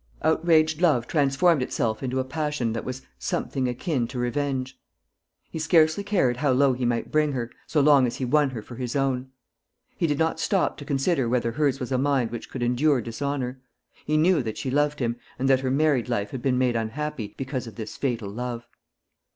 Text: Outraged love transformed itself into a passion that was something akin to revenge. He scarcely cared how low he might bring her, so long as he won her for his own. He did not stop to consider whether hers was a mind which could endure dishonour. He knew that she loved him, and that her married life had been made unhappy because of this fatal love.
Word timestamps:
Outraged 0.23 0.81
love 0.81 1.05
transformed 1.05 1.61
itself 1.61 2.01
into 2.01 2.19
a 2.19 2.23
passion 2.23 2.73
that 2.73 2.83
was 2.83 3.03
something 3.19 3.67
akin 3.67 4.07
to 4.07 4.17
revenge. 4.17 4.75
He 5.51 5.59
scarcely 5.59 6.03
cared 6.03 6.37
how 6.37 6.53
low 6.53 6.73
he 6.73 6.85
might 6.85 7.11
bring 7.11 7.33
her, 7.33 7.51
so 7.67 7.81
long 7.81 8.07
as 8.07 8.15
he 8.15 8.25
won 8.25 8.49
her 8.49 8.63
for 8.63 8.77
his 8.77 8.95
own. 8.95 9.29
He 9.95 10.07
did 10.07 10.17
not 10.17 10.39
stop 10.39 10.75
to 10.77 10.85
consider 10.85 11.29
whether 11.29 11.51
hers 11.51 11.79
was 11.79 11.91
a 11.91 11.99
mind 11.99 12.31
which 12.31 12.49
could 12.49 12.63
endure 12.63 12.99
dishonour. 12.99 13.61
He 14.03 14.17
knew 14.17 14.41
that 14.41 14.57
she 14.57 14.71
loved 14.71 14.97
him, 14.99 15.17
and 15.37 15.47
that 15.51 15.59
her 15.59 15.69
married 15.69 16.09
life 16.09 16.31
had 16.31 16.41
been 16.41 16.57
made 16.57 16.75
unhappy 16.75 17.35
because 17.37 17.67
of 17.67 17.75
this 17.75 17.95
fatal 17.95 18.31
love. 18.31 18.65